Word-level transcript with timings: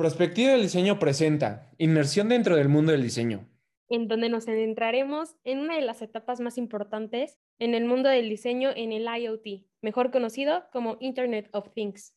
Prospectiva 0.00 0.52
del 0.52 0.62
Diseño 0.62 0.98
presenta 0.98 1.70
Inmersión 1.76 2.30
dentro 2.30 2.56
del 2.56 2.70
mundo 2.70 2.90
del 2.90 3.02
diseño. 3.02 3.46
En 3.90 4.08
donde 4.08 4.30
nos 4.30 4.48
adentraremos 4.48 5.36
en 5.44 5.58
una 5.58 5.76
de 5.76 5.82
las 5.82 6.00
etapas 6.00 6.40
más 6.40 6.56
importantes 6.56 7.38
en 7.58 7.74
el 7.74 7.84
mundo 7.84 8.08
del 8.08 8.30
diseño 8.30 8.70
en 8.74 8.92
el 8.92 9.04
IoT, 9.04 9.66
mejor 9.82 10.10
conocido 10.10 10.64
como 10.72 10.96
Internet 11.00 11.50
of 11.52 11.74
Things. 11.74 12.16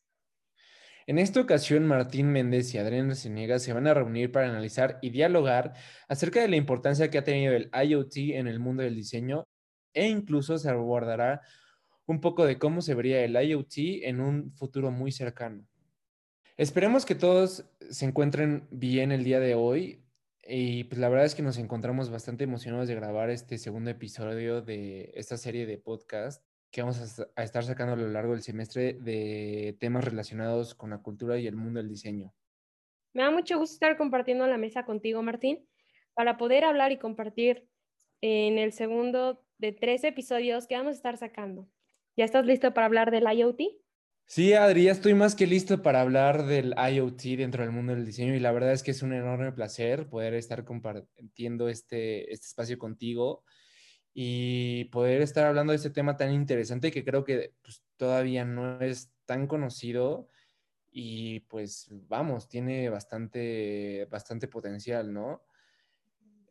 En 1.06 1.18
esta 1.18 1.42
ocasión, 1.42 1.86
Martín 1.86 2.28
Méndez 2.32 2.72
y 2.72 2.78
Adrián 2.78 3.10
Receniega 3.10 3.58
se 3.58 3.74
van 3.74 3.86
a 3.86 3.92
reunir 3.92 4.32
para 4.32 4.48
analizar 4.48 4.98
y 5.02 5.10
dialogar 5.10 5.74
acerca 6.08 6.40
de 6.40 6.48
la 6.48 6.56
importancia 6.56 7.10
que 7.10 7.18
ha 7.18 7.24
tenido 7.24 7.52
el 7.52 7.70
IoT 7.70 8.16
en 8.16 8.48
el 8.48 8.60
mundo 8.60 8.82
del 8.82 8.96
diseño 8.96 9.44
e 9.92 10.08
incluso 10.08 10.56
se 10.56 10.70
abordará 10.70 11.42
un 12.06 12.22
poco 12.22 12.46
de 12.46 12.58
cómo 12.58 12.80
se 12.80 12.94
vería 12.94 13.22
el 13.22 13.36
IoT 13.36 14.04
en 14.04 14.22
un 14.22 14.52
futuro 14.54 14.90
muy 14.90 15.12
cercano. 15.12 15.66
Esperemos 16.56 17.04
que 17.04 17.16
todos 17.16 17.64
se 17.90 18.06
encuentren 18.06 18.68
bien 18.70 19.10
el 19.10 19.24
día 19.24 19.40
de 19.40 19.56
hoy 19.56 20.04
y 20.46 20.84
pues 20.84 21.00
la 21.00 21.08
verdad 21.08 21.26
es 21.26 21.34
que 21.34 21.42
nos 21.42 21.58
encontramos 21.58 22.10
bastante 22.10 22.44
emocionados 22.44 22.86
de 22.86 22.94
grabar 22.94 23.28
este 23.30 23.58
segundo 23.58 23.90
episodio 23.90 24.62
de 24.62 25.10
esta 25.16 25.36
serie 25.36 25.66
de 25.66 25.78
podcast 25.78 26.44
que 26.70 26.82
vamos 26.82 27.18
a, 27.34 27.42
estar 27.42 27.64
sacando 27.64 27.94
a 27.94 27.96
lo 27.96 28.08
largo 28.08 28.34
del 28.34 28.42
semestre 28.42 28.92
de 28.92 29.76
temas 29.80 30.04
relacionados 30.04 30.76
con 30.76 30.90
la 30.90 30.98
cultura 30.98 31.40
y 31.40 31.48
el 31.48 31.56
mundo 31.56 31.80
del 31.80 31.88
diseño. 31.88 32.32
Me 33.14 33.24
da 33.24 33.32
mucho 33.32 33.58
gusto 33.58 33.74
estar 33.74 33.96
compartiendo 33.96 34.46
la 34.46 34.56
mesa 34.56 34.84
contigo, 34.84 35.22
Martín, 35.22 35.68
para 36.14 36.36
poder 36.36 36.62
hablar 36.62 36.92
y 36.92 36.98
compartir 36.98 37.68
en 38.20 38.58
el 38.58 38.72
segundo 38.72 39.44
de 39.58 39.72
tres 39.72 40.04
episodios 40.04 40.68
que 40.68 40.76
vamos 40.76 40.90
a 40.90 40.96
estar 40.96 41.16
sacando. 41.16 41.68
¿Ya 42.16 42.24
estás 42.24 42.46
listo 42.46 42.72
para 42.74 42.86
hablar 42.86 43.10
del 43.10 43.24
IoT? 43.24 43.60
Sí, 44.26 44.54
Adri, 44.54 44.84
ya 44.84 44.92
estoy 44.92 45.14
más 45.14 45.34
que 45.34 45.46
listo 45.46 45.82
para 45.82 46.00
hablar 46.00 46.46
del 46.46 46.74
IoT 46.76 47.36
dentro 47.36 47.62
del 47.62 47.72
mundo 47.72 47.94
del 47.94 48.06
diseño 48.06 48.34
y 48.34 48.40
la 48.40 48.52
verdad 48.52 48.72
es 48.72 48.82
que 48.82 48.90
es 48.90 49.02
un 49.02 49.12
enorme 49.12 49.52
placer 49.52 50.08
poder 50.08 50.34
estar 50.34 50.64
compartiendo 50.64 51.68
este, 51.68 52.32
este 52.32 52.46
espacio 52.46 52.78
contigo 52.78 53.44
y 54.14 54.84
poder 54.86 55.20
estar 55.20 55.44
hablando 55.46 55.72
de 55.72 55.76
este 55.76 55.90
tema 55.90 56.16
tan 56.16 56.32
interesante 56.32 56.90
que 56.90 57.04
creo 57.04 57.24
que 57.24 57.52
pues, 57.62 57.84
todavía 57.96 58.44
no 58.44 58.80
es 58.80 59.12
tan 59.26 59.46
conocido 59.46 60.28
y 60.90 61.40
pues 61.40 61.88
vamos, 61.90 62.48
tiene 62.48 62.88
bastante, 62.88 64.06
bastante 64.10 64.48
potencial, 64.48 65.12
¿no? 65.12 65.44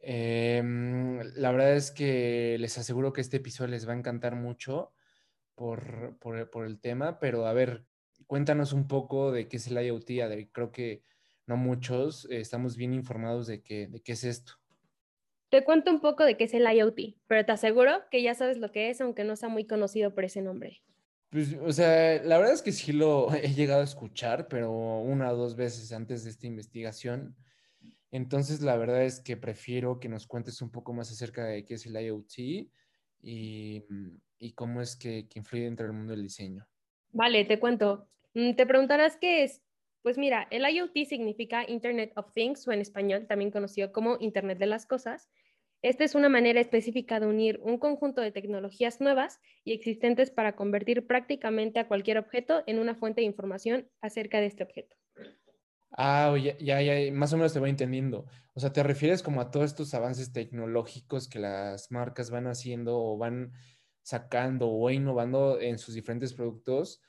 Em, 0.01 1.19
la 1.35 1.51
verdad 1.51 1.75
es 1.75 1.91
que 1.91 2.57
les 2.59 2.77
aseguro 2.77 3.13
que 3.13 3.21
este 3.21 3.37
episodio 3.37 3.71
les 3.71 3.87
va 3.87 3.93
a 3.93 3.97
encantar 3.97 4.35
mucho 4.35 4.93
por, 5.55 6.17
por, 6.19 6.65
el 6.65 6.79
tema, 6.79 7.19
pero 7.19 7.45
a 7.45 7.53
ver, 7.53 7.85
cuéntanos 8.27 8.73
un 8.73 8.87
poco 8.87 9.31
de 9.31 9.47
qué 9.47 9.57
es 9.57 9.67
el 9.67 9.83
IoT. 9.83 10.51
Creo 10.51 10.71
que 10.71 11.03
no 11.45 11.57
muchos 11.57 12.25
eh, 12.25 12.39
estamos 12.39 12.77
bien 12.77 12.93
informados 12.93 13.47
de, 13.47 13.61
qué, 13.61 13.87
de 13.87 14.01
qué 14.01 14.13
es 14.13 14.23
esto. 14.23 14.53
Te 15.49 15.63
cuento 15.63 15.91
un 15.91 16.01
poco 16.01 16.23
de 16.23 16.35
qué 16.35 16.45
es 16.45 16.53
el 16.53 16.65
IoT, 16.65 17.15
pero 17.27 17.45
te 17.45 17.51
aseguro 17.51 17.91
que 18.09 18.23
ya 18.23 18.33
sabes 18.33 18.57
lo 18.57 18.71
que 18.71 18.89
es, 18.89 18.99
aunque 19.01 19.23
no 19.23 19.35
sea 19.35 19.49
muy 19.49 19.65
conocido 19.67 20.15
por 20.15 20.25
ese 20.25 20.41
nombre. 20.41 20.81
Pues, 21.29 21.55
o 21.61 21.71
sea, 21.71 22.21
la 22.23 22.37
verdad 22.37 22.53
es 22.53 22.61
que 22.61 22.71
sí 22.71 22.91
lo 22.91 23.33
he 23.33 23.53
llegado 23.53 23.81
a 23.81 23.85
escuchar, 23.85 24.47
pero 24.47 24.71
una 24.71 25.31
o 25.31 25.35
dos 25.35 25.55
veces 25.55 25.91
antes 25.91 26.23
de 26.23 26.31
esta 26.31 26.47
investigación. 26.47 27.35
Entonces, 28.11 28.61
la 28.61 28.77
verdad 28.77 29.03
es 29.03 29.19
que 29.19 29.37
prefiero 29.37 29.99
que 29.99 30.09
nos 30.09 30.27
cuentes 30.27 30.61
un 30.61 30.69
poco 30.71 30.93
más 30.93 31.11
acerca 31.11 31.45
de 31.45 31.65
qué 31.65 31.73
es 31.73 31.85
el 31.87 31.99
IoT 31.99 32.69
y, 33.23 33.83
y 34.37 34.51
cómo 34.51 34.81
es 34.81 34.95
que, 34.95 35.25
influye 35.33 35.63
dentro 35.63 35.87
del 35.87 35.95
mundo 35.95 36.11
del 36.11 36.23
diseño. 36.23 36.67
Vale, 37.11 37.45
te 37.45 37.59
cuento. 37.59 38.09
Mm, 38.33 38.53
te 38.53 38.65
preguntarás 38.65 39.17
qué 39.17 39.43
es. 39.43 39.63
Pues 40.01 40.17
mira, 40.17 40.47
el 40.51 40.69
IoT 40.69 41.05
significa 41.07 41.63
Internet 41.67 42.11
of 42.17 42.33
Things 42.33 42.67
o 42.67 42.73
en 42.73 42.81
español 42.81 43.25
también 43.25 43.51
conocido 43.51 43.93
como 43.93 44.17
Internet 44.19 44.59
de 44.59 44.65
las 44.65 44.85
Cosas. 44.85 45.29
Esta 45.81 46.03
es 46.03 46.15
una 46.15 46.27
manera 46.27 46.59
específica 46.59 47.19
de 47.19 47.27
unir 47.27 47.59
un 47.61 47.77
conjunto 47.77 48.21
de 48.21 48.31
tecnologías 48.31 48.99
nuevas 48.99 49.39
y 49.63 49.71
existentes 49.71 50.29
para 50.29 50.55
convertir 50.55 51.07
prácticamente 51.07 51.79
a 51.79 51.87
cualquier 51.87 52.17
objeto 52.17 52.63
en 52.67 52.79
una 52.79 52.95
fuente 52.95 53.21
de 53.21 53.27
información 53.27 53.89
acerca 54.01 54.41
de 54.41 54.47
este 54.47 54.63
objeto. 54.63 54.97
Ah, 55.95 56.35
ya, 56.41 56.57
ya, 56.57 56.81
ya, 56.81 57.11
más 57.13 57.33
o 57.33 57.37
menos 57.37 57.53
te 57.53 57.59
voy 57.59 57.69
entendiendo. 57.69 58.25
O 58.53 58.59
sea, 58.59 58.73
te 58.73 58.81
refieres 58.81 59.21
como 59.21 59.41
a 59.41 59.51
todos 59.51 59.67
estos 59.67 59.93
avances 59.93 60.33
tecnológicos 60.33 61.27
que 61.27 61.37
las 61.39 61.91
marcas 61.91 62.31
van 62.31 62.47
haciendo 62.47 62.97
o 62.99 63.17
van 63.17 63.53
sacando 64.01 64.69
o 64.69 64.89
innovando 64.89 65.59
en 65.61 65.77
sus 65.77 65.93
diferentes 65.93 66.33
productos. 66.33 67.01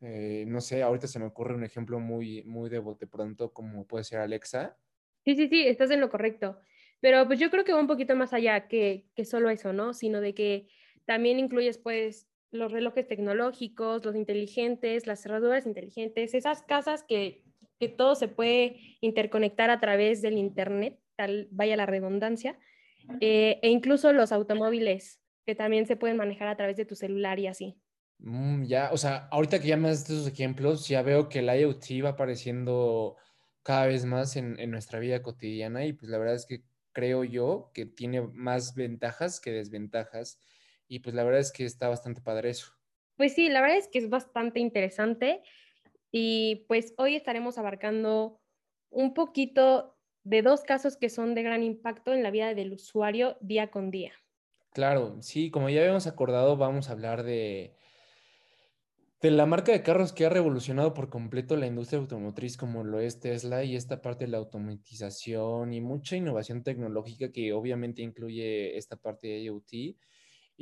Eh, 0.00 0.44
no 0.46 0.62
sé, 0.62 0.82
ahorita 0.82 1.06
se 1.06 1.18
me 1.18 1.26
ocurre 1.26 1.54
un 1.54 1.64
ejemplo 1.64 2.00
muy, 2.00 2.42
muy 2.44 2.70
de 2.70 2.78
bote 2.78 3.06
pronto, 3.06 3.52
como 3.52 3.86
puede 3.86 4.04
ser 4.04 4.20
Alexa. 4.20 4.78
Sí, 5.24 5.36
sí, 5.36 5.48
sí, 5.48 5.66
estás 5.66 5.90
en 5.90 6.00
lo 6.00 6.08
correcto. 6.10 6.60
Pero 7.00 7.26
pues 7.26 7.38
yo 7.38 7.50
creo 7.50 7.64
que 7.64 7.72
va 7.72 7.80
un 7.80 7.86
poquito 7.86 8.16
más 8.16 8.32
allá 8.32 8.68
que, 8.68 9.10
que 9.14 9.24
solo 9.24 9.50
eso, 9.50 9.72
¿no? 9.72 9.92
Sino 9.94 10.20
de 10.20 10.34
que 10.34 10.68
también 11.04 11.38
incluyes 11.38 11.78
pues 11.78 12.28
los 12.50 12.72
relojes 12.72 13.06
tecnológicos, 13.06 14.04
los 14.04 14.16
inteligentes, 14.16 15.06
las 15.06 15.22
cerraduras 15.22 15.66
inteligentes, 15.66 16.34
esas 16.34 16.62
casas 16.62 17.04
que, 17.04 17.44
que 17.80 17.88
todo 17.88 18.14
se 18.14 18.28
puede 18.28 18.76
interconectar 19.00 19.70
a 19.70 19.80
través 19.80 20.20
del 20.20 20.34
Internet, 20.34 21.00
tal 21.16 21.48
vaya 21.50 21.76
la 21.76 21.86
redundancia, 21.86 22.58
eh, 23.20 23.58
e 23.62 23.70
incluso 23.70 24.12
los 24.12 24.32
automóviles 24.32 25.20
que 25.46 25.54
también 25.54 25.86
se 25.86 25.96
pueden 25.96 26.18
manejar 26.18 26.48
a 26.48 26.56
través 26.56 26.76
de 26.76 26.84
tu 26.84 26.94
celular 26.94 27.38
y 27.38 27.46
así. 27.46 27.80
Mm, 28.18 28.64
ya, 28.64 28.90
o 28.92 28.98
sea, 28.98 29.28
ahorita 29.30 29.60
que 29.60 29.68
ya 29.68 29.78
me 29.78 29.88
das 29.88 30.02
estos 30.02 30.28
ejemplos, 30.28 30.86
ya 30.86 31.00
veo 31.00 31.30
que 31.30 31.38
el 31.38 31.48
IoT 31.48 32.04
va 32.04 32.10
apareciendo 32.10 33.16
cada 33.62 33.86
vez 33.86 34.04
más 34.04 34.36
en, 34.36 34.60
en, 34.60 34.70
nuestra 34.70 34.98
vida 34.98 35.22
cotidiana 35.22 35.86
y 35.86 35.94
pues 35.94 36.10
la 36.10 36.18
verdad 36.18 36.34
es 36.34 36.44
que 36.44 36.62
creo 36.92 37.24
yo 37.24 37.70
que 37.72 37.86
tiene 37.86 38.20
más 38.20 38.74
ventajas 38.74 39.40
que 39.40 39.52
desventajas 39.52 40.38
y 40.86 40.98
pues 40.98 41.14
la 41.14 41.24
verdad 41.24 41.40
es 41.40 41.50
que 41.50 41.64
está 41.64 41.88
bastante 41.88 42.20
padre 42.20 42.50
eso. 42.50 42.72
Pues 43.16 43.34
sí, 43.34 43.48
la 43.48 43.62
verdad 43.62 43.78
es 43.78 43.88
que 43.88 43.98
es 43.98 44.10
bastante 44.10 44.60
interesante 44.60 45.42
y 46.12 46.64
pues 46.68 46.94
hoy 46.98 47.16
estaremos 47.16 47.58
abarcando 47.58 48.40
un 48.90 49.14
poquito 49.14 49.96
de 50.24 50.42
dos 50.42 50.62
casos 50.62 50.96
que 50.96 51.08
son 51.08 51.34
de 51.34 51.42
gran 51.42 51.62
impacto 51.62 52.12
en 52.12 52.22
la 52.22 52.30
vida 52.30 52.54
del 52.54 52.72
usuario 52.72 53.36
día 53.40 53.70
con 53.70 53.90
día. 53.90 54.12
Claro, 54.72 55.16
sí, 55.20 55.50
como 55.50 55.68
ya 55.68 55.80
habíamos 55.80 56.06
acordado, 56.06 56.56
vamos 56.56 56.88
a 56.88 56.92
hablar 56.92 57.22
de, 57.24 57.76
de 59.20 59.30
la 59.30 59.44
marca 59.46 59.72
de 59.72 59.82
carros 59.82 60.12
que 60.12 60.24
ha 60.24 60.30
revolucionado 60.30 60.94
por 60.94 61.10
completo 61.10 61.56
la 61.56 61.66
industria 61.66 62.00
automotriz 62.00 62.56
como 62.56 62.84
lo 62.84 63.00
es 63.00 63.20
Tesla 63.20 63.64
y 63.64 63.76
esta 63.76 64.00
parte 64.00 64.24
de 64.24 64.30
la 64.30 64.38
automatización 64.38 65.72
y 65.74 65.80
mucha 65.80 66.16
innovación 66.16 66.62
tecnológica 66.62 67.30
que 67.30 67.52
obviamente 67.52 68.02
incluye 68.02 68.76
esta 68.78 68.96
parte 68.96 69.28
de 69.28 69.42
IoT. 69.42 69.96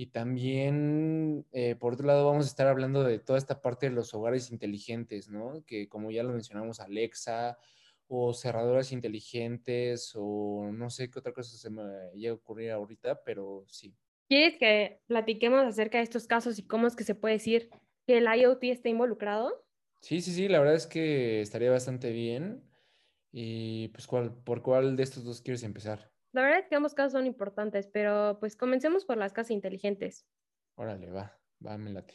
Y 0.01 0.07
también, 0.07 1.45
eh, 1.51 1.75
por 1.75 1.95
otro 1.95 2.07
lado, 2.07 2.25
vamos 2.25 2.45
a 2.45 2.49
estar 2.49 2.69
hablando 2.69 3.03
de 3.03 3.19
toda 3.19 3.37
esta 3.37 3.61
parte 3.61 3.89
de 3.89 3.97
los 3.97 4.15
hogares 4.15 4.53
inteligentes, 4.53 5.29
¿no? 5.29 5.65
Que 5.67 5.89
como 5.89 6.13
ya 6.13 6.23
lo 6.23 6.31
mencionamos, 6.31 6.79
Alexa 6.79 7.59
o 8.07 8.33
cerraduras 8.33 8.93
inteligentes 8.93 10.13
o 10.15 10.71
no 10.73 10.89
sé 10.89 11.11
qué 11.11 11.19
otra 11.19 11.33
cosa 11.33 11.57
se 11.57 11.69
me 11.69 11.83
llega 12.15 12.31
a 12.31 12.37
ocurrir 12.37 12.71
ahorita, 12.71 13.25
pero 13.25 13.65
sí. 13.67 13.93
¿Quieres 14.29 14.57
que 14.61 15.01
platiquemos 15.09 15.65
acerca 15.65 15.99
de 15.99 16.05
estos 16.05 16.29
casos 16.29 16.61
y 16.61 16.63
cómo 16.63 16.87
es 16.87 16.95
que 16.95 17.03
se 17.03 17.17
puede 17.17 17.35
decir 17.35 17.69
que 18.07 18.19
el 18.19 18.29
IoT 18.33 18.63
está 18.71 18.89
involucrado? 18.89 19.67
Sí, 20.01 20.21
sí, 20.21 20.33
sí, 20.33 20.47
la 20.47 20.61
verdad 20.61 20.77
es 20.77 20.87
que 20.87 21.41
estaría 21.41 21.73
bastante 21.73 22.13
bien. 22.13 22.63
Y 23.33 23.89
pues, 23.89 24.07
¿cuál, 24.07 24.33
¿por 24.45 24.63
cuál 24.63 24.95
de 24.95 25.03
estos 25.03 25.25
dos 25.25 25.43
quieres 25.43 25.65
empezar? 25.65 26.13
La 26.33 26.43
verdad 26.43 26.61
es 26.61 26.67
que 26.67 26.77
ambos 26.77 26.95
casos 26.95 27.13
son 27.13 27.27
importantes, 27.27 27.87
pero 27.87 28.39
pues 28.41 28.57
comencemos 28.57 29.05
por 29.05 29.17
las 29.17 29.33
casas 29.33 29.51
inteligentes. 29.53 30.27
Órale, 30.75 31.11
va, 31.11 31.39
va, 31.65 31.79
me 31.79 31.91
late. 31.91 32.15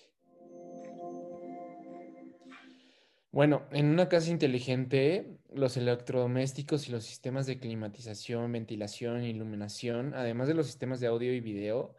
Bueno, 3.31 3.63
en 3.71 3.87
una 3.87 4.09
casa 4.09 4.29
inteligente, 4.29 5.39
los 5.49 5.75
electrodomésticos 5.75 6.87
y 6.87 6.91
los 6.91 7.03
sistemas 7.03 7.47
de 7.47 7.59
climatización, 7.59 8.51
ventilación, 8.51 9.23
iluminación, 9.23 10.13
además 10.13 10.47
de 10.47 10.53
los 10.53 10.67
sistemas 10.67 10.99
de 10.99 11.07
audio 11.07 11.33
y 11.33 11.39
video, 11.39 11.95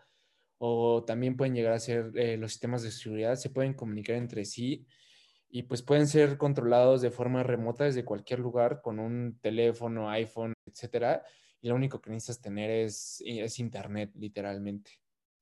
o 0.59 1.03
también 1.05 1.37
pueden 1.37 1.57
llegar 1.57 1.73
a 1.73 1.81
ser 1.81 2.13
eh, 2.15 2.37
los 2.37 2.53
sistemas 2.53 2.85
de 2.85 2.93
seguridad, 2.93 3.35
se 3.35 3.51
pueden 3.51 3.75
comunicar 3.75 4.15
entre 4.15 4.45
sí 4.45 4.87
y 5.49 5.65
pues 5.65 5.83
pueden 5.83 6.07
ser 6.07 6.39
controlados 6.39 7.03
de 7.03 7.11
forma 7.11 7.43
remota 7.43 7.83
desde 7.83 8.05
cualquier 8.05 8.39
lugar 8.39 8.81
con 8.81 9.01
un 9.01 9.39
teléfono, 9.41 10.09
iPhone, 10.11 10.53
etcétera. 10.67 11.25
Y 11.65 11.69
lo 11.69 11.77
único 11.77 11.99
que 11.99 12.11
necesitas 12.11 12.43
tener 12.43 12.71
es, 12.71 13.23
es 13.25 13.59
internet, 13.59 14.11
literalmente. 14.17 15.01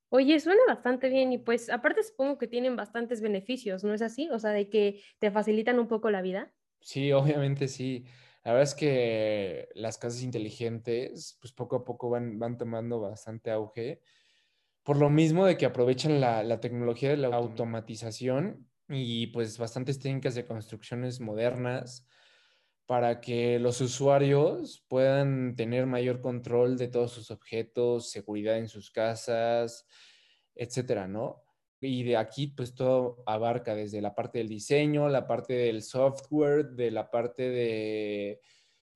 Oye, 0.08 0.38
suena 0.38 0.60
bastante 0.68 1.08
bien 1.08 1.32
y 1.32 1.38
pues 1.38 1.68
aparte 1.68 2.04
supongo 2.04 2.38
que 2.38 2.46
tienen 2.46 2.76
bastantes 2.76 3.20
beneficios, 3.20 3.82
¿no 3.82 3.92
es 3.92 4.02
así? 4.02 4.30
O 4.30 4.38
sea, 4.38 4.50
de 4.50 4.70
que 4.70 5.02
te 5.18 5.32
facilitan 5.32 5.80
un 5.80 5.88
poco 5.88 6.10
la 6.10 6.22
vida. 6.22 6.54
Sí, 6.80 7.10
obviamente 7.10 7.66
sí. 7.66 8.04
La 8.44 8.52
verdad 8.52 8.68
es 8.68 8.74
que 8.76 9.68
las 9.74 9.98
casas 9.98 10.22
inteligentes, 10.22 11.38
pues 11.40 11.52
poco 11.52 11.74
a 11.74 11.84
poco 11.84 12.08
van, 12.08 12.38
van 12.38 12.56
tomando 12.56 13.00
bastante 13.00 13.50
auge. 13.50 14.00
Por 14.84 14.98
lo 14.98 15.10
mismo 15.10 15.46
de 15.46 15.56
que 15.56 15.66
aprovechan 15.66 16.20
la, 16.20 16.44
la 16.44 16.60
tecnología 16.60 17.10
de 17.10 17.18
la 17.18 17.28
automatización 17.36 18.70
y 18.88 19.28
pues 19.28 19.58
bastantes 19.58 19.98
técnicas 19.98 20.34
de 20.36 20.46
construcciones 20.46 21.20
modernas 21.20 22.08
para 22.92 23.22
que 23.22 23.58
los 23.58 23.80
usuarios 23.80 24.84
puedan 24.86 25.56
tener 25.56 25.86
mayor 25.86 26.20
control 26.20 26.76
de 26.76 26.88
todos 26.88 27.10
sus 27.10 27.30
objetos, 27.30 28.10
seguridad 28.10 28.58
en 28.58 28.68
sus 28.68 28.90
casas, 28.90 29.86
etcétera, 30.54 31.08
¿no? 31.08 31.42
Y 31.80 32.02
de 32.02 32.18
aquí, 32.18 32.48
pues 32.48 32.74
todo 32.74 33.22
abarca 33.24 33.74
desde 33.74 34.02
la 34.02 34.14
parte 34.14 34.40
del 34.40 34.48
diseño, 34.50 35.08
la 35.08 35.26
parte 35.26 35.54
del 35.54 35.80
software, 35.80 36.72
de 36.72 36.90
la 36.90 37.10
parte 37.10 37.48
de, 37.48 38.40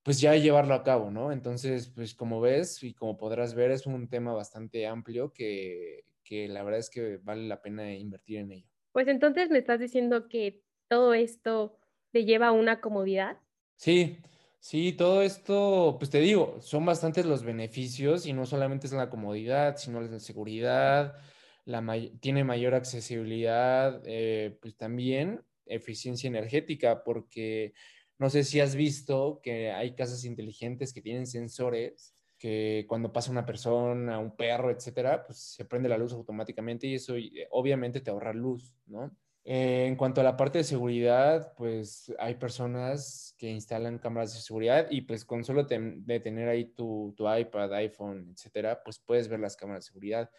pues 0.03 0.21
ya 0.21 0.37
llevarlo 0.37 0.75
a 0.75 0.85
cabo, 0.85 1.11
¿no? 1.11 1.33
Entonces, 1.33 1.89
pues 1.89 2.15
como 2.15 2.43
ves 2.43 2.83
y 2.83 2.93
como 2.93 3.17
podrás 3.17 3.55
ver, 3.55 3.71
es 3.71 3.87
un 3.87 4.11
tema 4.11 4.35
bastante 4.35 4.87
amplio 4.87 5.33
que, 5.33 6.05
que 6.23 6.49
la 6.49 6.63
verdad 6.63 6.81
es 6.81 6.91
que 6.91 7.17
vale 7.23 7.49
la 7.49 7.63
pena 7.63 7.95
invertir 7.95 8.41
en 8.41 8.53
ello. 8.53 8.69
Pues 8.93 9.09
entonces 9.09 9.49
me 9.49 9.57
estás 9.57 9.81
diciendo 9.81 10.29
que 10.29 10.61
todo 10.87 11.15
esto 11.15 11.79
te 12.13 12.27
lleva 12.27 12.49
a 12.49 12.53
una 12.53 12.83
comodidad. 12.83 13.39
Sí, 13.77 14.19
sí, 14.59 14.93
todo 14.93 15.23
esto, 15.23 15.97
pues 15.99 16.11
te 16.11 16.19
digo, 16.21 16.59
son 16.61 16.85
bastantes 16.87 17.27
los 17.27 17.43
beneficios 17.45 18.27
y 18.27 18.33
no 18.33 18.47
solamente 18.47 18.87
es 18.87 18.93
la 18.93 19.11
comodidad, 19.11 19.77
sino 19.77 20.01
la 20.01 20.19
seguridad, 20.19 21.19
la 21.65 21.83
tiene 22.21 22.45
mayor 22.45 22.75
accesibilidad, 22.75 24.03
eh, 24.07 24.59
pues 24.63 24.77
también 24.77 25.45
eficiencia 25.67 26.29
energética, 26.29 27.05
porque 27.05 27.75
no 28.19 28.31
sé 28.31 28.45
si 28.45 28.61
has 28.61 28.75
visto 28.77 29.41
que 29.43 29.71
hay 29.73 29.95
casas 29.95 30.25
inteligentes 30.25 30.93
que 30.93 31.03
tienen 31.03 31.27
sensores 31.27 32.15
que 32.39 32.85
cuando 32.89 33.13
pasa 33.13 33.31
una 33.31 33.47
persona, 33.47 34.19
un 34.19 34.37
perro, 34.37 34.71
etcétera, 34.71 35.25
pues 35.27 35.39
se 35.39 35.65
prende 35.65 35.89
la 35.89 35.99
luz 35.99 36.13
automáticamente 36.13 36.87
y 36.87 36.95
eso 36.95 37.17
eh, 37.17 37.47
obviamente 37.51 38.01
te 38.01 38.11
ahorra 38.11 38.33
luz, 38.33 38.75
¿no? 38.87 39.17
Eh, 39.49 39.87
en 39.87 39.95
cuanto 39.95 40.21
a 40.21 40.25
la 40.25 40.37
parte 40.37 40.59
de 40.59 40.65
seguridad, 40.65 41.55
pues 41.57 42.13
hay 42.19 42.35
personas 42.35 43.33
que 43.39 43.49
instalan 43.49 43.99
cámaras 44.01 44.35
de 44.35 44.41
seguridad 44.41 44.89
y 44.91 45.03
pues 45.03 45.25
con 45.25 45.45
solo 45.45 45.63
de 45.63 46.21
tener 46.21 46.49
ahí 46.49 46.65
tu, 46.65 47.15
tu, 47.17 47.33
iPad, 47.33 47.73
iPhone, 47.75 48.33
etcétera, 48.33 48.83
pues 48.83 48.99
puedes 48.99 49.29
ver 49.29 49.39
las 49.39 49.57
cámaras 49.57 49.85
de 49.85 49.87
seguridad. 49.87 50.31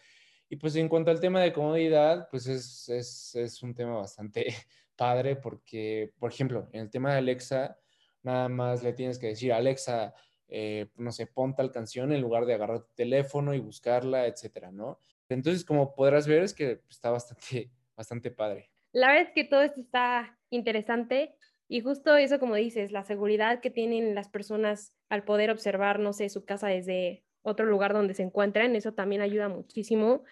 Y 0.50 0.56
pues 0.56 0.76
en 0.76 0.90
cuanto 0.90 1.10
al 1.10 1.20
tema 1.20 1.40
de 1.40 1.54
comodidad, 1.54 2.28
pues 2.30 2.48
es, 2.48 2.86
es, 2.90 3.34
es 3.34 3.62
un 3.62 3.74
tema 3.74 3.96
bastante 3.96 4.46
padre 4.96 5.36
porque, 5.36 6.12
por 6.18 6.30
ejemplo, 6.30 6.68
en 6.72 6.82
el 6.82 6.90
tema 6.90 7.12
de 7.12 7.18
Alexa, 7.18 7.78
nada 8.22 8.50
más 8.50 8.82
le 8.82 8.92
tienes 8.92 9.18
que 9.18 9.28
decir, 9.28 9.54
Alexa, 9.54 10.12
eh, 10.48 10.90
no 10.96 11.12
sé, 11.12 11.26
pon 11.26 11.54
tal 11.54 11.70
canción 11.70 12.12
en 12.12 12.20
lugar 12.20 12.44
de 12.44 12.52
agarrar 12.52 12.80
tu 12.80 12.92
teléfono 12.94 13.54
y 13.54 13.58
buscarla, 13.58 14.26
etcétera, 14.26 14.70
¿no? 14.70 15.00
Entonces, 15.30 15.64
como 15.64 15.94
podrás 15.94 16.26
ver, 16.26 16.42
es 16.42 16.52
que 16.52 16.82
está 16.90 17.10
bastante, 17.10 17.70
bastante 17.96 18.30
padre. 18.30 18.70
La 18.92 19.08
verdad 19.08 19.28
es 19.28 19.34
que 19.34 19.44
todo 19.44 19.62
esto 19.62 19.80
está 19.80 20.38
interesante 20.50 21.34
y 21.68 21.82
justo 21.82 22.16
eso, 22.16 22.38
como 22.40 22.54
dices, 22.54 22.92
la 22.92 23.04
seguridad 23.04 23.60
que 23.60 23.70
tienen 23.70 24.14
las 24.14 24.28
personas 24.28 24.94
al 25.10 25.24
poder 25.24 25.50
observar, 25.50 26.00
no 26.00 26.12
sé, 26.12 26.28
su 26.30 26.44
casa 26.44 26.68
desde 26.68 27.24
otro 27.42 27.66
lugar 27.66 27.92
donde 27.92 28.14
se 28.14 28.22
encuentran, 28.22 28.74
eso 28.74 28.92
también 28.92 29.20
ayuda 29.20 29.48
muchísimo. 29.48 30.22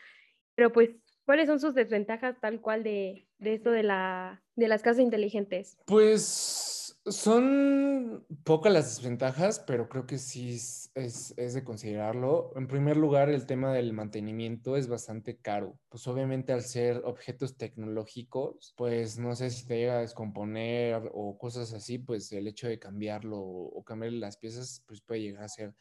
Pero 0.54 0.72
pues, 0.72 0.90
¿cuáles 1.26 1.46
son 1.46 1.60
sus 1.60 1.74
desventajas 1.74 2.40
tal 2.40 2.60
cual 2.60 2.82
de, 2.82 3.28
de 3.38 3.54
esto 3.54 3.70
de, 3.70 3.82
la, 3.82 4.42
de 4.54 4.68
las 4.68 4.82
casas 4.82 5.02
inteligentes? 5.02 5.78
Pues 5.86 6.65
son 7.06 8.26
pocas 8.44 8.72
las 8.72 8.96
desventajas, 8.96 9.60
pero 9.60 9.88
creo 9.88 10.06
que 10.06 10.18
sí 10.18 10.54
es, 10.54 10.92
es, 10.94 11.54
de 11.54 11.64
considerarlo. 11.64 12.52
En 12.56 12.66
primer 12.66 12.96
lugar, 12.96 13.30
el 13.30 13.46
tema 13.46 13.72
del 13.72 13.92
mantenimiento 13.92 14.76
es 14.76 14.88
bastante 14.88 15.38
caro. 15.38 15.78
Pues 15.88 16.06
obviamente 16.08 16.52
al 16.52 16.62
ser 16.62 17.02
objetos 17.04 17.56
tecnológicos, 17.56 18.74
pues 18.76 19.18
no 19.18 19.36
sé 19.36 19.50
si 19.50 19.66
te 19.66 19.78
llega 19.78 19.98
a 19.98 20.00
descomponer 20.00 21.10
o 21.12 21.38
cosas 21.38 21.72
así, 21.72 21.98
pues 21.98 22.32
el 22.32 22.48
hecho 22.48 22.68
de 22.68 22.78
cambiarlo 22.78 23.38
o 23.38 23.84
cambiarle 23.84 24.18
las 24.18 24.36
piezas, 24.36 24.82
pues 24.86 25.00
puede 25.00 25.22
llegar 25.22 25.44
a 25.44 25.48
ser 25.48 25.74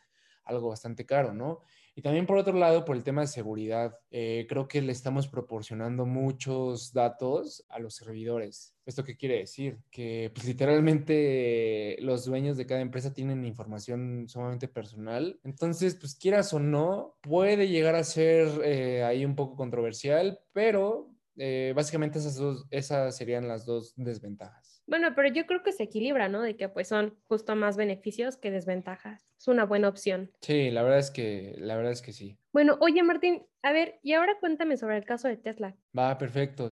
algo 0.43 0.69
bastante 0.69 1.05
caro, 1.05 1.33
¿no? 1.33 1.61
Y 1.97 2.01
también 2.01 2.25
por 2.25 2.37
otro 2.37 2.57
lado, 2.57 2.83
por 2.83 2.97
el 2.97 3.05
tema 3.05 3.21
de 3.21 3.27
seguridad, 3.27 3.97
eh, 4.11 4.45
creo 4.49 4.67
que 4.67 4.81
le 4.81 4.91
estamos 4.91 5.29
proporcionando 5.29 6.05
muchos 6.05 6.91
datos 6.91 7.65
a 7.69 7.79
los 7.79 7.95
servidores. 7.95 8.75
¿Esto 8.85 9.05
qué 9.05 9.15
quiere 9.15 9.37
decir? 9.37 9.79
Que 9.89 10.29
pues, 10.35 10.45
literalmente 10.45 11.95
los 12.01 12.25
dueños 12.25 12.57
de 12.57 12.65
cada 12.65 12.81
empresa 12.81 13.13
tienen 13.13 13.45
información 13.45 14.25
sumamente 14.27 14.67
personal. 14.67 15.39
Entonces, 15.45 15.95
pues 15.95 16.15
quieras 16.15 16.53
o 16.53 16.59
no, 16.59 17.15
puede 17.21 17.69
llegar 17.69 17.95
a 17.95 18.03
ser 18.03 18.49
eh, 18.65 19.03
ahí 19.05 19.23
un 19.23 19.35
poco 19.35 19.55
controversial, 19.55 20.37
pero 20.51 21.15
eh, 21.37 21.71
básicamente 21.73 22.19
esas, 22.19 22.35
dos, 22.35 22.67
esas 22.71 23.15
serían 23.15 23.47
las 23.47 23.65
dos 23.65 23.93
desventajas. 23.95 24.74
Bueno, 24.87 25.13
pero 25.15 25.29
yo 25.29 25.47
creo 25.47 25.63
que 25.63 25.71
se 25.71 25.83
equilibra, 25.83 26.29
¿no? 26.29 26.41
De 26.41 26.55
que 26.55 26.69
pues 26.69 26.87
son 26.87 27.17
justo 27.23 27.55
más 27.55 27.75
beneficios 27.75 28.37
que 28.37 28.51
desventajas. 28.51 29.25
Es 29.37 29.47
una 29.47 29.65
buena 29.65 29.89
opción. 29.89 30.31
Sí, 30.41 30.69
la 30.69 30.83
verdad 30.83 30.99
es 30.99 31.09
que, 31.09 31.55
la 31.57 31.75
verdad 31.75 31.91
es 31.91 32.01
que 32.01 32.13
sí. 32.13 32.37
Bueno, 32.53 32.77
oye 32.79 33.01
Martín, 33.01 33.45
a 33.63 33.71
ver, 33.71 33.99
y 34.03 34.13
ahora 34.13 34.37
cuéntame 34.39 34.77
sobre 34.77 34.97
el 34.97 35.05
caso 35.05 35.27
de 35.27 35.37
Tesla. 35.37 35.75
Va, 35.97 36.17
perfecto. 36.17 36.69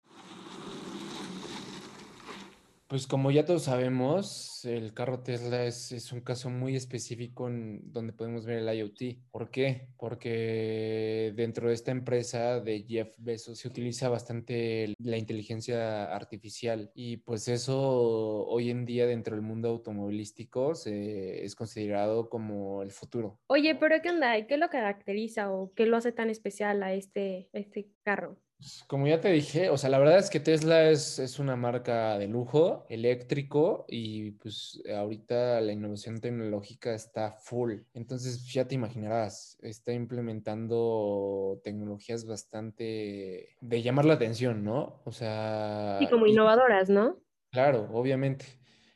Pues 2.91 3.07
como 3.07 3.31
ya 3.31 3.45
todos 3.45 3.63
sabemos, 3.63 4.65
el 4.65 4.93
carro 4.93 5.23
Tesla 5.23 5.63
es, 5.63 6.11
un 6.11 6.19
caso 6.19 6.49
muy 6.49 6.75
específico 6.75 7.47
en 7.47 7.79
donde 7.93 8.11
podemos 8.11 8.45
ver 8.45 8.57
el 8.57 8.77
IoT. 8.77 9.29
¿Por 9.31 9.49
qué? 9.49 9.87
Porque 9.95 11.31
dentro 11.33 11.69
de 11.69 11.73
esta 11.73 11.91
empresa 11.91 12.59
de 12.59 12.83
Jeff 12.85 13.13
Bezos 13.15 13.59
se 13.59 13.69
utiliza 13.69 14.09
bastante 14.09 14.93
la 14.99 15.15
inteligencia 15.15 16.13
artificial 16.13 16.91
y 16.93 17.15
pues 17.15 17.47
eso 17.47 17.79
hoy 17.79 18.69
en 18.69 18.83
día 18.83 19.07
dentro 19.07 19.37
del 19.37 19.45
mundo 19.45 19.69
automovilístico 19.69 20.75
se, 20.75 21.45
es 21.45 21.55
considerado 21.55 22.27
como 22.27 22.83
el 22.83 22.91
futuro. 22.91 23.39
Oye, 23.47 23.73
pero 23.75 24.01
¿qué 24.01 24.09
onda? 24.09 24.45
¿Qué 24.47 24.57
lo 24.57 24.69
caracteriza 24.69 25.49
o 25.49 25.71
qué 25.75 25.85
lo 25.85 25.95
hace 25.95 26.11
tan 26.11 26.29
especial 26.29 26.83
a 26.83 26.91
este, 26.91 27.49
a 27.53 27.59
este 27.59 27.87
carro? 28.03 28.37
Pues, 28.61 28.83
como 28.85 29.07
ya 29.07 29.19
te 29.19 29.31
dije, 29.31 29.71
o 29.71 29.77
sea, 29.77 29.89
la 29.89 29.97
verdad 29.97 30.19
es 30.19 30.29
que 30.29 30.39
Tesla 30.39 30.87
es, 30.87 31.17
es, 31.17 31.39
una 31.39 31.55
marca 31.55 32.19
de 32.19 32.27
lujo, 32.27 32.85
eléctrico, 32.89 33.85
y 33.87 34.33
pues 34.33 34.79
ahorita 34.95 35.59
la 35.61 35.71
innovación 35.71 36.21
tecnológica 36.21 36.93
está 36.93 37.31
full. 37.31 37.79
Entonces, 37.95 38.45
ya 38.45 38.67
te 38.67 38.75
imaginarás, 38.75 39.57
está 39.63 39.93
implementando 39.93 41.59
tecnologías 41.63 42.23
bastante 42.27 43.57
de 43.61 43.81
llamar 43.81 44.05
la 44.05 44.13
atención, 44.13 44.63
¿no? 44.63 45.01
O 45.05 45.11
sea... 45.11 45.97
Y 45.99 46.07
como 46.07 46.27
innovadoras, 46.27 46.87
¿no? 46.87 47.17
Claro, 47.49 47.89
obviamente. 47.91 48.45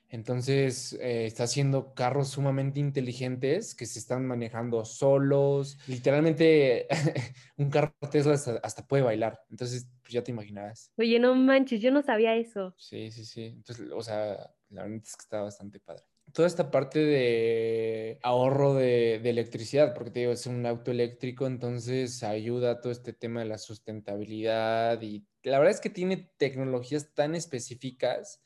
Entonces, 0.09 0.93
eh, 0.93 1.25
está 1.25 1.43
haciendo 1.43 1.93
carros 1.93 2.29
sumamente 2.29 2.79
inteligentes 2.79 3.73
que 3.75 3.85
se 3.85 3.99
están 3.99 4.25
manejando 4.25 4.85
solos. 4.85 5.77
Literalmente, 5.87 6.87
un 7.57 7.69
carro 7.69 7.93
Tesla 8.11 8.33
hasta, 8.63 8.87
puede 8.87 9.03
bailar. 9.03 9.39
Entonces, 9.49 9.87
pues 10.01 10.13
ya 10.13 10.23
te 10.23 10.31
imaginarás. 10.31 10.91
Oye, 10.97 11.19
no 11.19 11.33
manches, 11.35 11.81
yo 11.81 11.91
no 11.91 12.01
sabía 12.01 12.35
eso. 12.35 12.73
Sí, 12.77 13.11
sí, 13.11 13.25
sí. 13.25 13.45
Entonces, 13.45 13.87
o 13.91 14.01
sea, 14.01 14.51
la 14.69 14.83
verdad 14.83 15.01
es 15.03 15.15
que 15.15 15.21
está 15.21 15.41
bastante 15.41 15.79
padre. 15.79 16.03
Toda 16.33 16.47
esta 16.47 16.71
parte 16.71 16.99
de 16.99 18.19
ahorro 18.21 18.73
de, 18.73 19.19
de 19.21 19.29
electricidad, 19.29 19.93
porque 19.93 20.11
te 20.11 20.19
digo, 20.21 20.31
es 20.31 20.45
un 20.47 20.65
auto 20.65 20.91
eléctrico, 20.91 21.45
entonces 21.45 22.23
ayuda 22.23 22.71
a 22.71 22.81
todo 22.81 22.91
este 22.91 23.13
tema 23.13 23.41
de 23.41 23.47
la 23.47 23.57
sustentabilidad 23.57 25.01
y 25.01 25.25
la 25.43 25.59
verdad 25.59 25.75
es 25.75 25.79
que 25.79 25.91
tiene 25.91 26.31
tecnologías 26.37 27.13
tan 27.13 27.35
específicas 27.35 28.41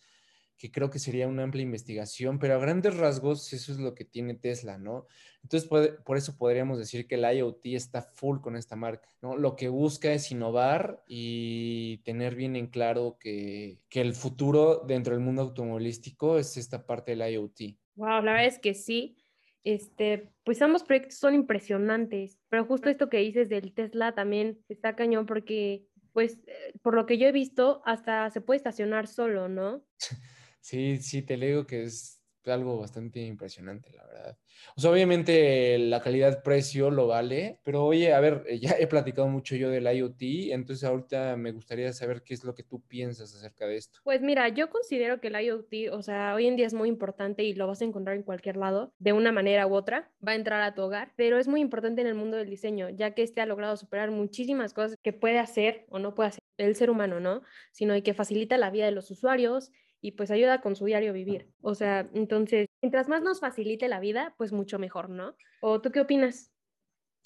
que 0.60 0.72
creo 0.72 0.90
que 0.90 1.00
sería 1.00 1.28
una 1.28 1.44
amplia 1.44 1.64
investigación, 1.64 2.38
pero 2.38 2.54
a 2.54 2.60
grandes 2.60 2.98
rasgos 2.98 3.54
eso 3.54 3.72
es 3.72 3.80
lo 3.80 3.96
que 3.96 4.04
tiene 4.04 4.36
Tesla, 4.36 4.78
¿no? 4.78 5.08
Entonces, 5.42 5.70
por 5.70 6.18
eso 6.18 6.38
podríamos 6.38 6.78
decir 6.78 7.08
que 7.08 7.16
el 7.16 7.38
IoT 7.38 7.66
está 7.68 8.02
full 8.02 8.42
con 8.42 8.58
esta 8.58 8.76
marca, 8.76 9.08
¿no? 9.22 9.38
Lo 9.38 9.56
que 9.56 9.70
busca 9.70 10.12
es 10.12 10.30
innovar 10.32 11.02
y 11.08 12.00
tener 12.00 12.36
bien 12.36 12.58
en 12.58 12.68
claro 12.68 13.18
que, 13.22 13.80
que 13.88 14.02
el 14.02 14.14
futuro 14.14 14.84
dentro 14.86 15.14
del 15.14 15.24
mundo 15.24 15.44
automovilístico 15.44 16.38
es 16.38 16.58
esta 16.58 16.86
parte 16.86 17.16
del 17.16 17.34
IoT. 17.34 17.78
Wow, 17.96 18.22
la 18.22 18.34
verdad 18.34 18.46
es 18.46 18.60
que 18.60 18.74
sí. 18.74 19.16
Este, 19.64 20.34
pues 20.44 20.62
ambos 20.62 20.84
proyectos 20.84 21.20
son 21.20 21.36
impresionantes, 21.36 22.38
pero 22.50 22.66
justo 22.66 22.90
esto 22.90 23.10
que 23.10 23.18
dices 23.18 23.48
del 23.48 23.74
Tesla 23.74 24.14
también 24.14 24.60
está 24.68 24.96
cañón 24.96 25.26
porque, 25.26 25.86
pues, 26.12 26.40
eh, 26.48 26.74
por 26.82 26.96
lo 26.96 27.06
que 27.06 27.18
yo 27.18 27.28
he 27.28 27.32
visto, 27.32 27.82
hasta 27.86 28.30
se 28.30 28.42
puede 28.42 28.58
estacionar 28.58 29.08
solo, 29.08 29.48
¿no? 29.48 29.84
Sí, 30.60 30.98
sí, 30.98 31.22
te 31.22 31.38
digo 31.38 31.66
que 31.66 31.84
es 31.84 32.20
algo 32.52 32.80
bastante 32.80 33.20
impresionante, 33.22 33.92
la 33.94 34.06
verdad. 34.06 34.38
O 34.76 34.82
sea, 34.82 34.92
obviamente 34.92 35.78
la 35.78 36.02
calidad-precio 36.02 36.90
lo 36.92 37.08
vale, 37.08 37.60
pero 37.64 37.86
oye, 37.86 38.14
a 38.14 38.20
ver, 38.20 38.46
ya 38.60 38.72
he 38.80 38.88
platicado 38.88 39.28
mucho 39.28 39.56
yo 39.56 39.70
del 39.70 39.86
IoT, 39.86 40.52
entonces 40.52 40.84
ahorita 40.84 41.36
me 41.38 41.52
gustaría 41.52 41.92
saber 41.94 42.24
qué 42.24 42.34
es 42.34 42.44
lo 42.44 42.56
que 42.56 42.64
tú 42.64 42.82
piensas 42.88 43.34
acerca 43.34 43.68
de 43.68 43.78
esto. 43.78 44.00
Pues 44.04 44.22
mira, 44.22 44.48
yo 44.50 44.70
considero 44.70 45.22
que 45.22 45.28
el 45.28 45.42
IoT, 45.42 45.92
o 45.92 46.02
sea, 46.02 46.34
hoy 46.36 46.48
en 46.48 46.56
día 46.56 46.68
es 46.68 46.74
muy 46.74 46.90
importante 46.90 47.44
y 47.44 47.54
lo 47.54 47.68
vas 47.68 47.82
a 47.82 47.86
encontrar 47.86 48.16
en 48.16 48.24
cualquier 48.24 48.58
lado, 48.58 48.94
de 49.00 49.14
una 49.14 49.32
manera 49.32 49.68
u 49.68 49.74
otra, 49.74 50.12
va 50.26 50.34
a 50.34 50.36
entrar 50.36 50.62
a 50.62 50.74
tu 50.74 50.82
hogar, 50.82 51.14
pero 51.16 51.38
es 51.38 51.48
muy 51.48 51.62
importante 51.62 52.02
en 52.02 52.08
el 52.08 52.16
mundo 52.16 52.38
del 52.38 52.50
diseño, 52.50 52.90
ya 52.90 53.14
que 53.14 53.24
este 53.24 53.42
ha 53.42 53.46
logrado 53.46 53.78
superar 53.78 54.12
muchísimas 54.12 54.74
cosas 54.74 54.98
que 55.02 55.14
puede 55.14 55.40
hacer 55.40 55.86
o 55.90 56.00
no 56.00 56.16
puede 56.16 56.30
hacer 56.30 56.40
el 56.58 56.76
ser 56.76 56.90
humano, 56.90 57.20
¿no? 57.20 57.42
Sino 57.72 58.02
que 58.04 58.14
facilita 58.14 58.58
la 58.58 58.70
vida 58.70 58.86
de 58.86 58.92
los 58.92 59.12
usuarios 59.12 59.72
y 60.02 60.14
pues 60.14 60.32
ayuda 60.32 60.62
con 60.62 60.76
su 60.76 60.86
diario 60.86 61.14
vivir. 61.14 61.52
O 61.62 61.76
sea, 61.76 62.10
entonces, 62.14 62.68
mientras 62.82 63.10
más 63.10 63.22
nos 63.22 63.40
facilite 63.40 63.88
la 63.88 64.00
vida, 64.00 64.36
pues 64.38 64.52
mucho 64.52 64.80
mejor, 64.80 65.10
¿no? 65.10 65.36
¿O 65.60 65.82
tú 65.82 65.92
qué 65.92 66.02
opinas? 66.02 66.52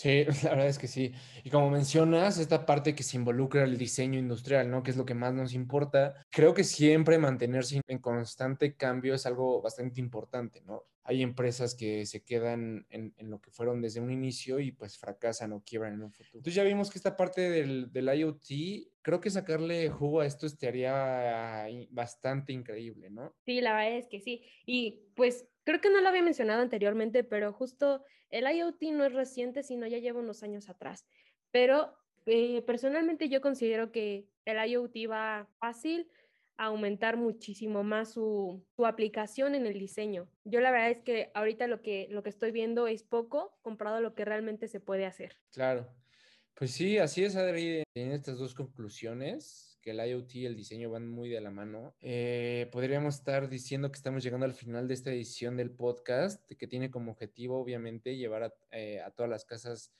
Sí, 0.03 0.25
la 0.43 0.49
verdad 0.49 0.67
es 0.67 0.77
que 0.77 0.89
sí. 0.89 1.13
Y 1.45 1.49
como 1.49 1.69
mencionas, 1.69 2.37
esta 2.37 2.65
parte 2.65 2.93
que 2.93 3.03
se 3.03 3.15
involucra 3.15 3.63
el 3.63 3.77
diseño 3.77 4.19
industrial, 4.19 4.69
¿no? 4.69 4.83
Que 4.83 4.91
es 4.91 4.97
lo 4.97 5.05
que 5.05 5.13
más 5.13 5.33
nos 5.33 5.53
importa. 5.53 6.25
Creo 6.29 6.53
que 6.53 6.65
siempre 6.65 7.17
mantenerse 7.17 7.79
en 7.87 7.99
constante 7.99 8.75
cambio 8.75 9.13
es 9.15 9.25
algo 9.25 9.61
bastante 9.61 10.01
importante, 10.01 10.61
¿no? 10.65 10.83
Hay 11.05 11.21
empresas 11.21 11.73
que 11.73 12.05
se 12.05 12.21
quedan 12.21 12.85
en, 12.89 13.13
lo 13.17 13.39
que 13.39 13.51
fueron 13.51 13.81
desde 13.81 14.01
un 14.01 14.11
inicio 14.11 14.59
y 14.59 14.73
pues 14.73 14.97
fracasan 14.97 15.53
o 15.53 15.63
quiebran 15.63 15.93
en 15.93 16.03
un 16.03 16.11
futuro. 16.11 16.39
Entonces 16.39 16.55
ya 16.55 16.63
vimos 16.63 16.89
que 16.89 16.97
esta 16.97 17.15
parte 17.15 17.49
del, 17.49 17.89
del 17.93 18.13
IoT, 18.13 18.91
creo 19.01 19.21
que 19.21 19.29
sacarle 19.29 19.89
jugo 19.89 20.19
a 20.19 20.25
esto 20.25 20.45
estaría 20.45 21.65
bastante 21.91 22.51
increíble, 22.51 23.09
¿no? 23.09 23.33
Sí, 23.45 23.61
la 23.61 23.73
verdad 23.73 23.97
es 23.99 24.07
que 24.07 24.19
sí. 24.19 24.43
Y 24.65 25.11
pues 25.15 25.45
creo 25.63 25.81
que 25.81 25.89
no 25.89 26.01
lo 26.01 26.09
había 26.09 26.21
mencionado 26.21 26.61
anteriormente, 26.61 27.23
pero 27.23 27.53
justo 27.53 28.03
el 28.29 28.45
IoT 28.45 28.81
no 28.93 29.05
es 29.05 29.13
reciente, 29.13 29.63
sino 29.63 29.87
ya 29.87 29.99
lleva 29.99 30.19
unos 30.19 30.43
años 30.43 30.69
atrás. 30.69 31.05
Pero 31.51 31.95
eh, 32.25 32.61
personalmente 32.63 33.29
yo 33.29 33.41
considero 33.41 33.91
que 33.91 34.27
el 34.45 34.69
IoT 34.69 35.09
va 35.09 35.47
fácil 35.59 36.09
a 36.57 36.65
aumentar 36.65 37.17
muchísimo 37.17 37.83
más 37.83 38.13
su, 38.13 38.63
su, 38.75 38.85
aplicación 38.85 39.55
en 39.55 39.65
el 39.65 39.79
diseño. 39.79 40.29
Yo 40.43 40.59
la 40.61 40.71
verdad 40.71 40.91
es 40.91 40.99
que 40.99 41.31
ahorita 41.33 41.67
lo 41.67 41.81
que, 41.81 42.07
lo 42.11 42.21
que 42.21 42.29
estoy 42.29 42.51
viendo 42.51 42.87
es 42.87 43.03
poco 43.03 43.57
comparado 43.61 43.97
a 43.97 44.01
lo 44.01 44.13
que 44.13 44.25
realmente 44.25 44.67
se 44.67 44.79
puede 44.79 45.05
hacer. 45.05 45.37
Claro. 45.51 45.87
Pues 46.53 46.71
sí, 46.71 46.99
así 46.99 47.23
es, 47.23 47.35
Adri. 47.35 47.83
En 47.95 48.11
estas 48.11 48.37
dos 48.37 48.53
conclusiones, 48.53 49.72
que 49.83 49.91
el 49.91 49.99
IoT 49.99 50.35
y 50.35 50.45
el 50.47 50.55
diseño 50.55 50.89
van 50.89 51.07
muy 51.07 51.29
de 51.29 51.41
la 51.41 51.51
mano. 51.51 51.93
Eh, 52.01 52.69
podríamos 52.71 53.15
estar 53.15 53.49
diciendo 53.49 53.91
que 53.91 53.97
estamos 53.97 54.23
llegando 54.23 54.45
al 54.45 54.53
final 54.53 54.87
de 54.87 54.95
esta 54.95 55.11
edición 55.11 55.57
del 55.57 55.69
podcast, 55.69 56.41
que 56.57 56.67
tiene 56.67 56.89
como 56.89 57.11
objetivo, 57.11 57.59
obviamente, 57.59 58.17
llevar 58.17 58.43
a, 58.43 58.53
eh, 58.71 59.01
a 59.01 59.11
todas 59.11 59.29
las 59.29 59.45
casas 59.45 59.93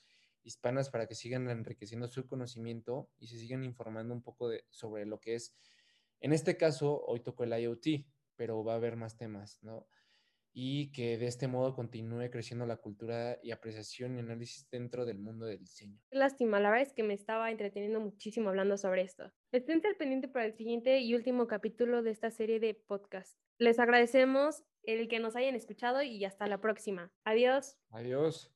hispanas 0.44 0.90
para 0.90 1.06
que 1.06 1.16
sigan 1.16 1.50
enriqueciendo 1.50 2.08
su 2.08 2.26
conocimiento 2.26 3.10
y 3.20 3.28
se 3.28 3.38
sigan 3.38 3.64
informando 3.64 4.14
un 4.14 4.24
poco 4.24 4.50
de, 4.50 4.66
sobre 4.70 5.06
lo 5.06 5.20
que 5.20 5.36
es, 5.36 5.54
en 6.24 6.32
este 6.32 6.56
caso, 6.56 7.04
hoy 7.06 7.20
tocó 7.20 7.44
el 7.44 7.52
IoT, 7.52 8.06
pero 8.38 8.64
va 8.64 8.74
a 8.74 8.76
haber 8.78 8.96
más 8.96 9.18
temas, 9.18 9.60
¿no? 9.62 9.86
Y 10.54 10.92
que 10.92 11.18
de 11.18 11.26
este 11.26 11.48
modo 11.48 11.74
continúe 11.74 12.30
creciendo 12.30 12.66
la 12.66 12.78
cultura 12.78 13.40
y 13.42 13.52
apreciación 13.52 14.16
y 14.16 14.20
análisis 14.20 14.70
dentro 14.70 15.06
del 15.06 15.18
mundo 15.18 15.46
del 15.46 15.60
diseño. 15.60 16.00
Lástima, 16.12 16.60
la 16.60 16.70
verdad 16.70 16.88
es 16.88 16.94
que 16.94 17.04
me 17.04 17.16
estaba 17.16 17.50
entreteniendo 17.50 18.00
muchísimo 18.00 18.50
hablando 18.50 18.78
sobre 18.78 19.02
esto. 19.02 19.32
Estén 19.52 19.82
al 19.86 19.96
pendiente 19.96 20.28
para 20.28 20.46
el 20.46 20.54
siguiente 20.54 21.00
y 21.00 21.16
último 21.16 21.48
capítulo 21.48 22.04
de 22.04 22.12
esta 22.12 22.30
serie 22.30 22.60
de 22.60 22.76
podcast. 22.76 23.38
Les 23.58 23.80
agradecemos 23.80 24.64
el 24.84 25.08
que 25.08 25.20
nos 25.20 25.36
hayan 25.36 25.56
escuchado 25.56 26.02
y 26.02 26.24
hasta 26.26 26.48
la 26.48 26.60
próxima. 26.60 27.12
Adiós. 27.24 27.78
Adiós. 27.90 28.52